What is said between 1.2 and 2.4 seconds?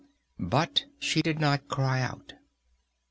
did not cry out.